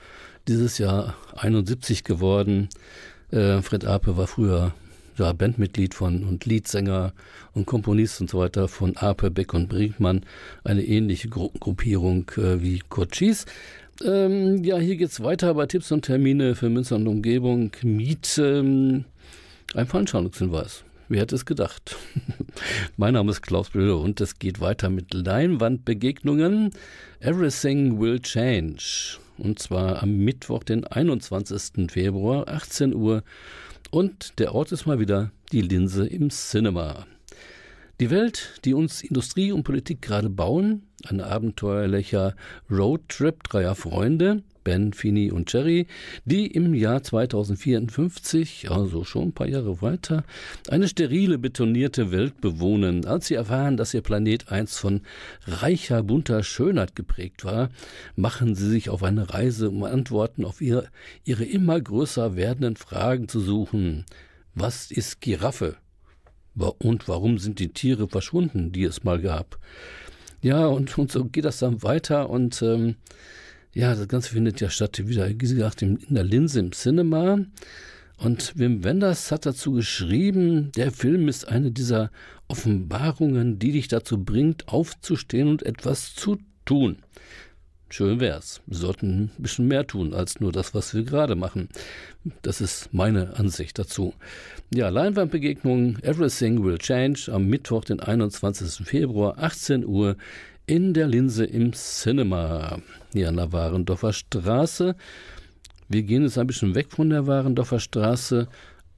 [0.49, 2.71] dieses Jahr 71 geworden.
[3.33, 4.73] Äh, Fred Ape war früher
[5.19, 7.13] ja, Bandmitglied von und Leadsänger
[7.53, 10.25] und Komponist und so weiter von Ape, Beck und Brinkmann.
[10.65, 13.45] Eine ähnliche Gru Gruppierung äh, wie Kurt Schies.
[14.03, 17.73] Ähm, ja, hier geht's weiter bei Tipps und Termine für Münster und Umgebung.
[17.83, 19.05] Miet ähm,
[19.75, 20.85] ein Veranstaltungshinweis.
[21.09, 21.97] Wer hätte es gedacht?
[22.97, 26.71] mein Name ist Klaus Blöder und es geht weiter mit Leinwandbegegnungen.
[27.21, 29.19] Everything will change.
[29.37, 31.91] Und zwar am Mittwoch, den 21.
[31.91, 33.23] Februar, 18 Uhr.
[33.91, 37.07] Und der Ort ist mal wieder die Linse im Cinema.
[38.01, 42.35] Die Welt, die uns Industrie und Politik gerade bauen, ein abenteuerlicher
[42.71, 45.87] Roadtrip dreier Freunde, Ben, Fini und Jerry,
[46.25, 50.25] die im Jahr 2054, also schon ein paar Jahre weiter,
[50.71, 53.05] eine sterile, betonierte Welt bewohnen.
[53.05, 55.03] Als sie erfahren, dass ihr Planet einst von
[55.47, 57.69] reicher, bunter Schönheit geprägt war,
[58.17, 60.89] machen sie sich auf eine Reise, um Antworten auf ihre,
[61.25, 64.07] ihre immer größer werdenden Fragen zu suchen.
[64.55, 65.77] Was ist Giraffe?
[66.57, 69.59] Und warum sind die Tiere verschwunden, die es mal gab?
[70.43, 72.97] Ja, und, und so geht das dann weiter und ähm,
[73.73, 77.39] ja, das Ganze findet ja statt, wieder, wie gesagt, in der Linse im Cinema.
[78.17, 82.11] Und Wim Wenders hat dazu geschrieben, der Film ist eine dieser
[82.49, 86.99] Offenbarungen, die dich dazu bringt, aufzustehen und etwas zu tun.
[87.93, 88.61] Schön wär's.
[88.67, 91.69] Wir sollten ein bisschen mehr tun als nur das, was wir gerade machen.
[92.43, 94.15] Das ist meine Ansicht dazu.
[94.73, 98.87] Ja, Leinwandbegegnung Everything Will Change am Mittwoch, den 21.
[98.87, 100.17] Februar, 18 Uhr
[100.67, 102.79] in der Linse im Cinema
[103.13, 104.95] hier an der Warendorfer Straße.
[105.89, 108.47] Wir gehen jetzt ein bisschen weg von der Warendorfer Straße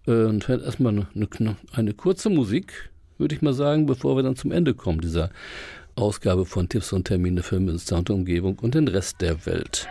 [0.07, 1.07] äh, und hören erstmal eine,
[1.38, 5.30] eine, eine kurze Musik, würde ich mal sagen, bevor wir dann zum Ende kommen dieser
[5.95, 9.88] Ausgabe von Tipps und Termine für Münster und Umgebung und den Rest der Welt.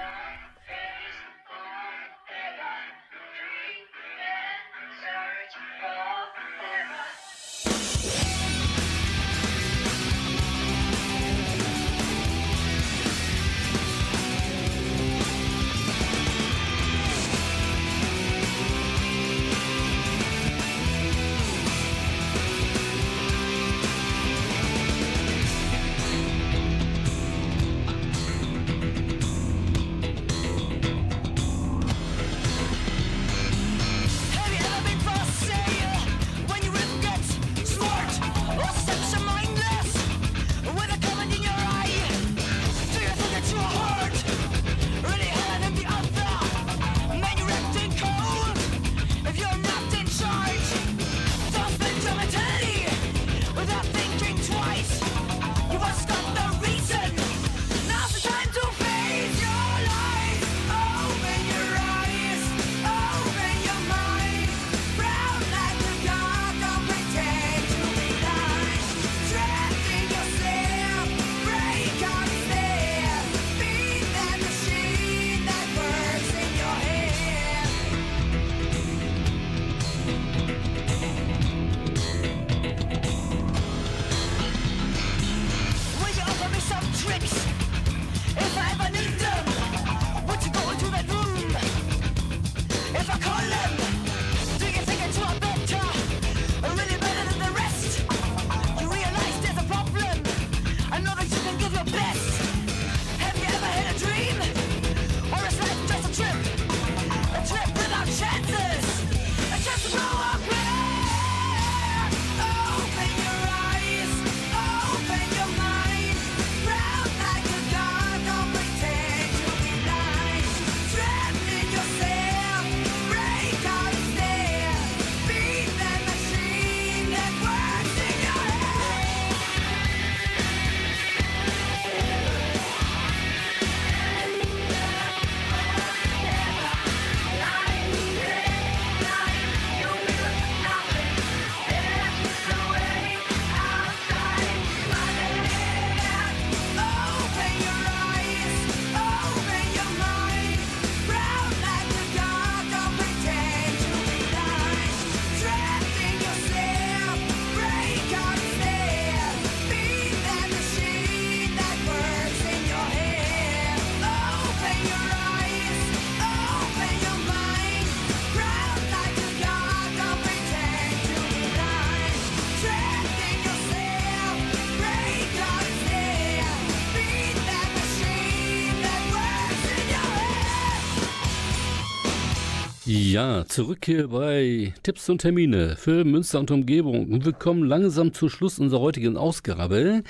[183.22, 187.24] Ja, zurück hier bei Tipps und Termine für Münster und Umgebung.
[187.24, 190.02] Wir kommen langsam zum Schluss unserer heutigen Ausgabe.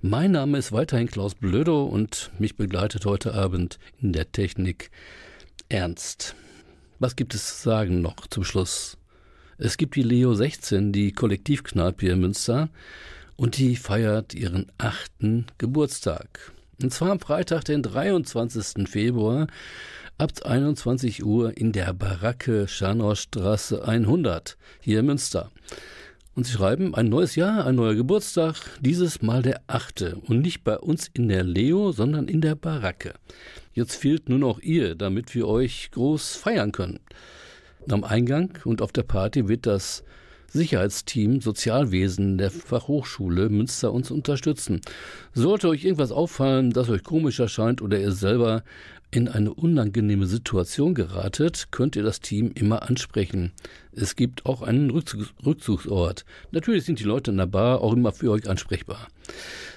[0.00, 4.90] Mein Name ist weiterhin Klaus Blödo und mich begleitet heute Abend in der Technik
[5.68, 6.34] Ernst.
[6.98, 8.96] Was gibt es zu sagen noch zum Schluss?
[9.58, 12.70] Es gibt die Leo 16, die Kollektivkneipe hier in Münster,
[13.36, 16.52] und die feiert ihren achten Geburtstag.
[16.82, 18.88] Und zwar am Freitag, den 23.
[18.88, 19.46] Februar
[20.18, 25.50] ab 21 Uhr in der Baracke Scharnhorststraße 100 hier in Münster.
[26.34, 30.16] Und sie schreiben, ein neues Jahr, ein neuer Geburtstag, dieses Mal der achte.
[30.26, 33.14] Und nicht bei uns in der Leo, sondern in der Baracke.
[33.74, 37.00] Jetzt fehlt nur noch ihr, damit wir euch groß feiern können.
[37.90, 40.02] Am Eingang und auf der Party wird das
[40.48, 44.80] Sicherheitsteam Sozialwesen der Fachhochschule Münster uns unterstützen.
[45.34, 48.62] Sollte euch irgendwas auffallen, das euch komisch erscheint oder ihr selber
[49.16, 53.52] in eine unangenehme Situation geratet, könnt ihr das Team immer ansprechen.
[53.92, 56.26] Es gibt auch einen Rückzugs Rückzugsort.
[56.50, 59.08] Natürlich sind die Leute in der Bar auch immer für euch ansprechbar.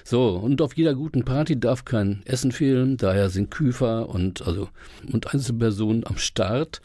[0.04, 4.68] So, und auf jeder guten Party darf kein Essen fehlen, daher sind Küfer und, also,
[5.10, 6.82] und Einzelpersonen am Start.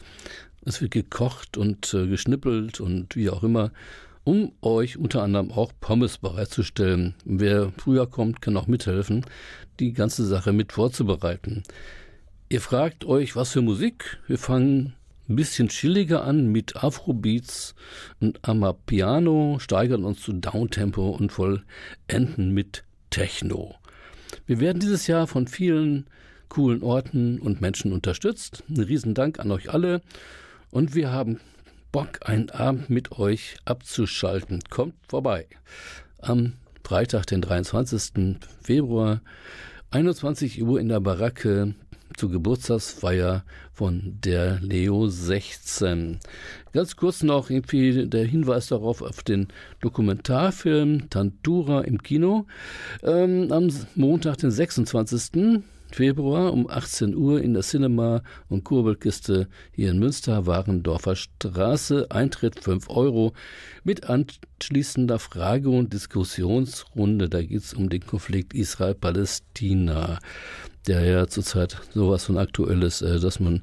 [0.64, 3.70] Es wird gekocht und äh, geschnippelt und wie auch immer,
[4.24, 7.16] um euch unter anderem auch Pommes bereitzustellen.
[7.26, 9.26] Wer früher kommt, kann auch mithelfen,
[9.78, 11.62] die ganze Sache mit vorzubereiten.
[12.48, 14.18] Ihr fragt euch, was für Musik?
[14.28, 14.94] Wir fangen
[15.28, 17.74] ein bisschen chilliger an mit Afrobeats
[18.20, 23.74] und Amapiano, steigern uns zu Downtempo und vollenden mit Techno.
[24.46, 26.06] Wir werden dieses Jahr von vielen
[26.48, 28.62] coolen Orten und Menschen unterstützt.
[28.68, 30.00] Ein Riesendank an euch alle.
[30.70, 31.40] Und wir haben
[31.90, 34.60] Bock, einen Abend mit euch abzuschalten.
[34.70, 35.48] Kommt vorbei.
[36.20, 36.52] Am
[36.84, 38.36] Freitag, den 23.
[38.62, 39.20] Februar,
[39.90, 41.74] 21 Uhr in der Baracke
[42.16, 46.18] zur Geburtstagsfeier von der Leo 16.
[46.72, 49.48] Ganz kurz noch irgendwie der Hinweis darauf auf den
[49.80, 52.46] Dokumentarfilm Tantura im Kino.
[53.02, 55.62] Ähm, am Montag, den 26.
[55.92, 62.10] Februar um 18 Uhr in der Cinema und Kurbelkiste hier in Münster, Warendorfer Straße.
[62.10, 63.32] Eintritt 5 Euro
[63.84, 67.28] mit anschließender Frage- und Diskussionsrunde.
[67.28, 70.18] Da geht es um den Konflikt Israel-Palästina,
[70.86, 73.62] der ja zurzeit sowas von aktuell ist, äh, dass man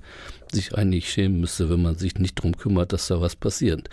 [0.52, 3.90] sich eigentlich schämen müsste, wenn man sich nicht darum kümmert, dass da was passiert,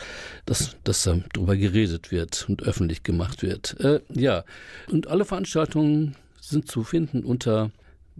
[0.47, 3.79] dass, dass da drüber geredet wird und öffentlich gemacht wird.
[3.81, 4.45] Äh, ja,
[4.89, 7.71] und alle Veranstaltungen sind zu finden unter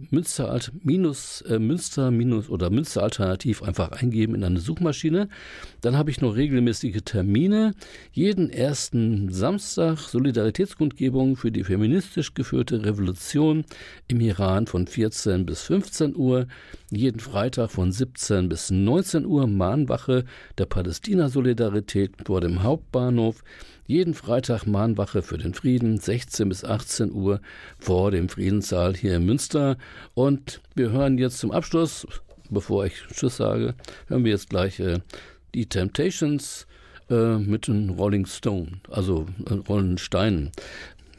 [0.09, 5.29] Münster minus äh, Münster minus oder Münster Alternativ einfach eingeben in eine Suchmaschine.
[5.81, 7.73] Dann habe ich noch regelmäßige Termine.
[8.11, 13.65] Jeden ersten Samstag Solidaritätskundgebung für die feministisch geführte Revolution
[14.07, 16.47] im Iran von 14 bis 15 Uhr.
[16.89, 20.25] Jeden Freitag von 17 bis 19 Uhr Mahnwache
[20.57, 23.43] der Palästina-Solidarität vor dem Hauptbahnhof.
[23.91, 27.41] Jeden Freitag Mahnwache für den Frieden, 16 bis 18 Uhr
[27.77, 29.77] vor dem Friedenssaal hier in Münster.
[30.13, 32.07] Und wir hören jetzt zum Abschluss,
[32.49, 33.75] bevor ich Tschüss sage,
[34.07, 34.99] hören wir jetzt gleich äh,
[35.53, 36.67] die Temptations
[37.09, 40.51] äh, mit den Rolling Stone, also äh, Rolling Steinen.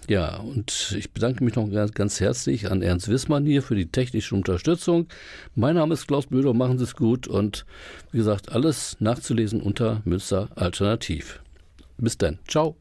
[0.09, 3.93] Ja, und ich bedanke mich noch ganz, ganz herzlich an Ernst Wissmann hier für die
[3.93, 5.09] technische Unterstützung.
[5.55, 7.67] Mein Name ist Klaus Böder, machen Sie es gut und
[8.13, 11.42] wie gesagt, alles nachzulesen unter Münster Alternativ.
[11.99, 12.39] Bis dann.
[12.49, 12.77] Ciao.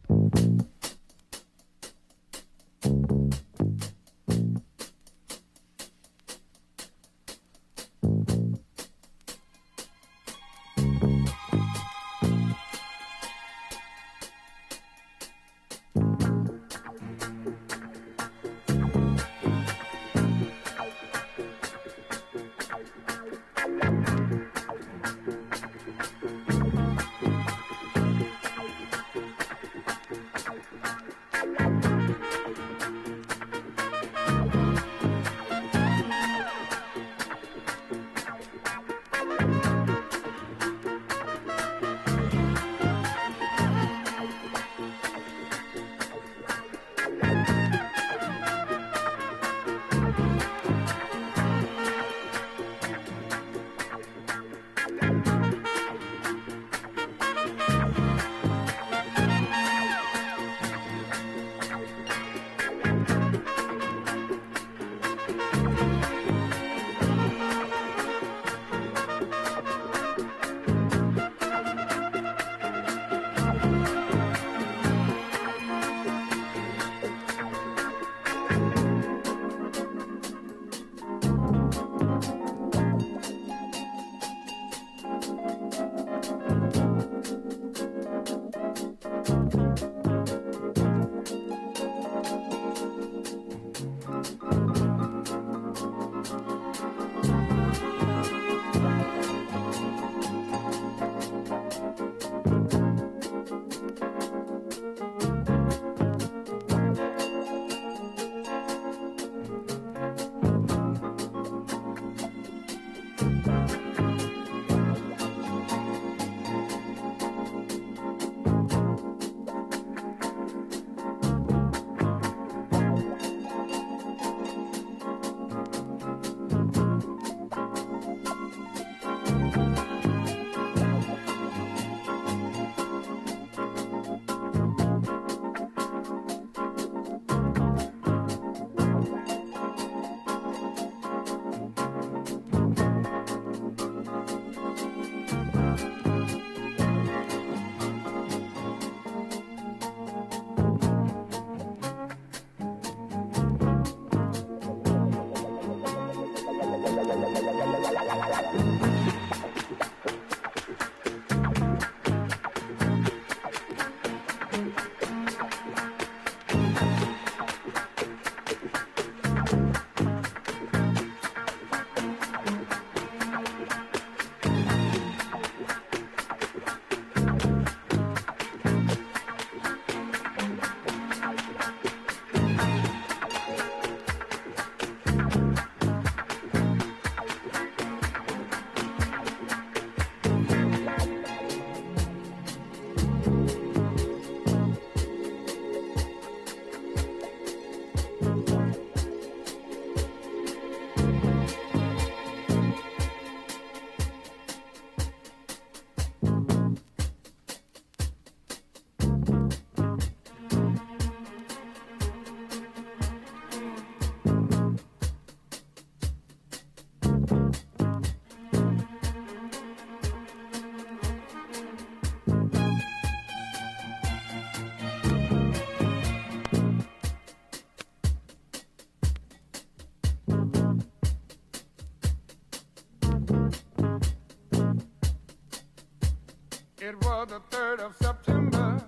[236.83, 238.83] It was the 3rd of September.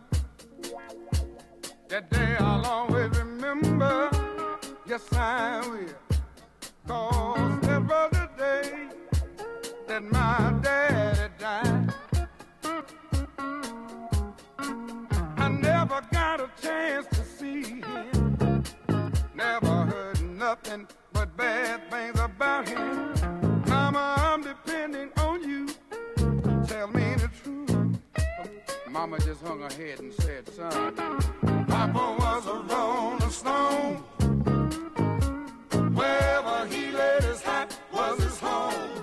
[1.90, 4.10] That day I'll always remember.
[4.88, 6.18] Yes, I will.
[6.88, 8.88] Cause that was the day
[9.86, 11.94] that my daddy died.
[15.38, 18.64] I never got a chance to see him.
[19.36, 23.14] Never heard nothing but bad things about him.
[23.68, 25.68] Mama, I'm depending on you.
[26.66, 27.03] Tell me.
[29.04, 30.96] Mama just hung her head and said, son,
[31.68, 33.98] Papa was a rolling stone.
[35.94, 39.03] Wherever he laid his hat was his home.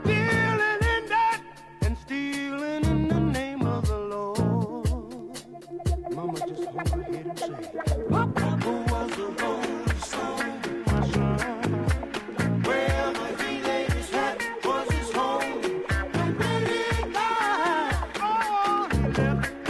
[19.13, 19.60] Thank you.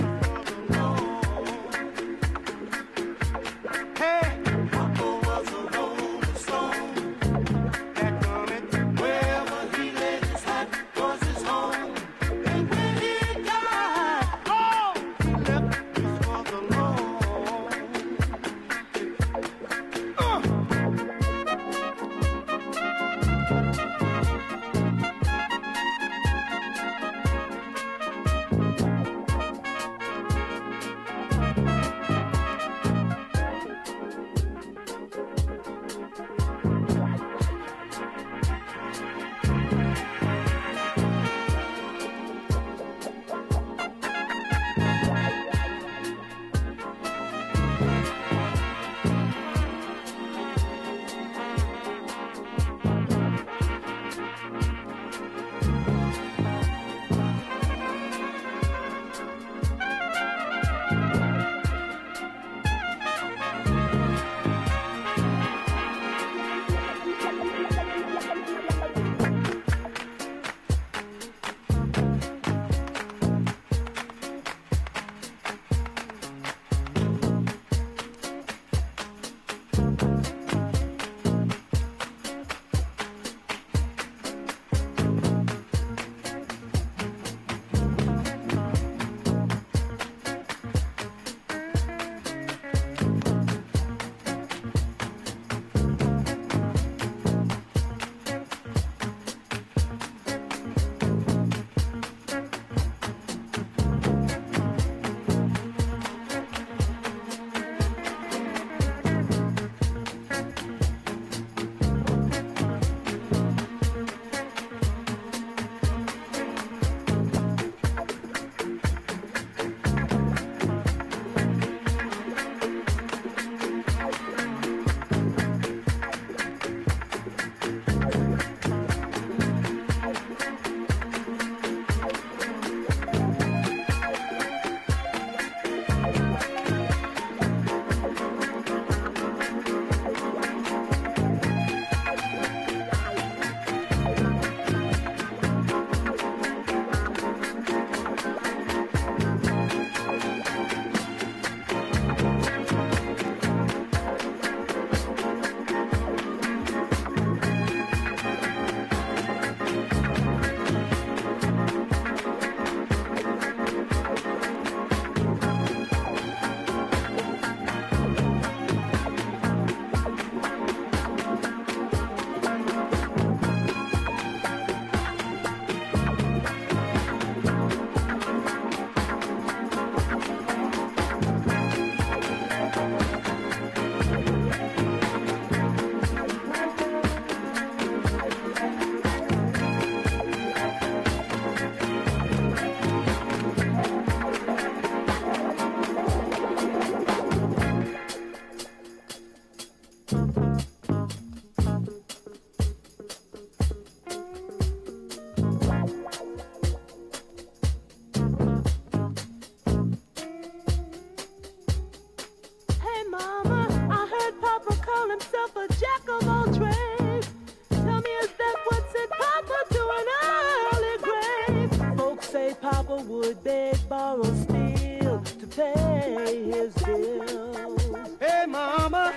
[223.07, 227.81] Would beg, borrow, steal to pay his bills.
[228.19, 229.13] Hey, mama,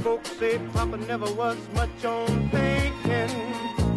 [0.00, 3.30] folks say Papa never was much on thinking.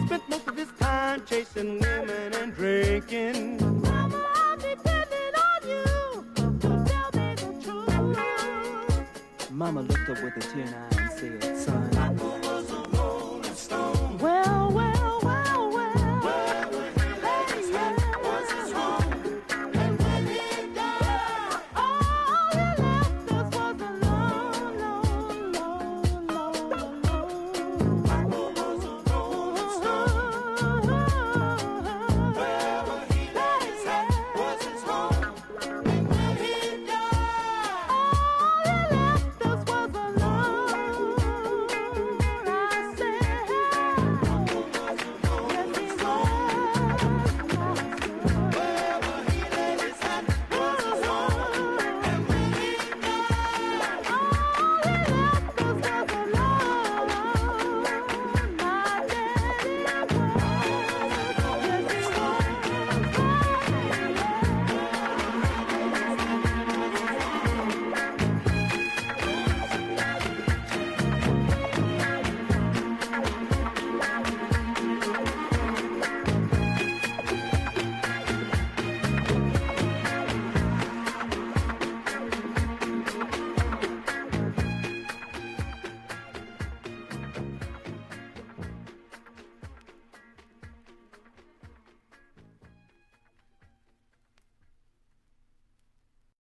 [0.05, 3.57] Spent most of his time chasing women and drinking.
[3.81, 9.51] Mama, I'm depending on you to tell me the truth.
[9.51, 11.58] Mama looked up with a tear in her eye.